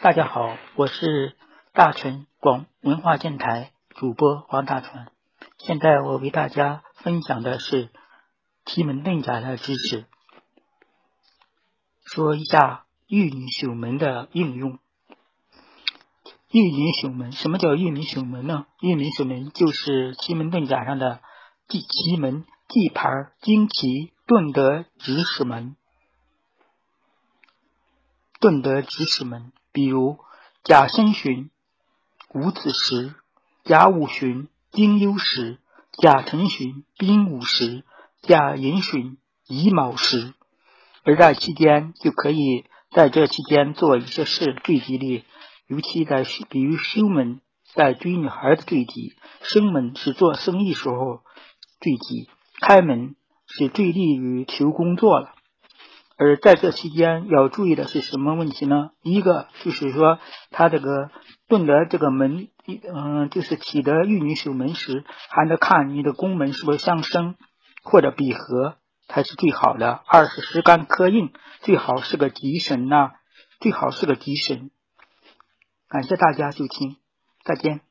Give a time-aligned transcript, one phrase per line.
[0.00, 1.34] 大家好，我是
[1.72, 5.08] 大纯广文化电台主播黄大纯。
[5.58, 7.90] 现在我为大家分享的是
[8.64, 10.04] 奇门遁甲的知识，
[12.04, 14.78] 说一下玉女守门的应用。
[16.52, 18.66] 玉女守门，什么叫玉女守门呢？
[18.80, 21.20] 玉女守门就是奇门遁甲上的
[21.66, 25.74] 第奇门、地牌、旌旗、遁德、指使门。
[28.38, 30.18] 遁德指使门，比如
[30.64, 31.50] 甲申旬、
[32.34, 33.14] 戊子时、
[33.62, 35.58] 甲午旬、丁酉时、
[35.92, 37.84] 甲辰旬、丙午时、
[38.20, 40.34] 甲寅旬、乙卯时，
[41.04, 45.22] 而在期间就可以在这期间做一些事最吉利。
[45.68, 47.40] 尤其在比如休门，
[47.72, 51.20] 在追女孩的最吉；生门是做生意时候
[51.80, 52.28] 最吉；
[52.60, 53.14] 开门
[53.46, 55.36] 是最利于求工作了。
[56.18, 58.90] 而在这期间要注意的是什么问题呢？
[59.02, 60.18] 一个就是说，
[60.50, 61.10] 他这个
[61.48, 67.36] 遁得这个门，嗯，就是起得玉女守门时，还得看你的宫门是不是相生
[67.84, 70.02] 或者闭合才是最好的。
[70.06, 73.12] 二是时干克印，最好是个吉神呐，
[73.60, 74.72] 最好是个吉神。
[75.88, 76.96] 感谢大家收听，
[77.44, 77.87] 再见。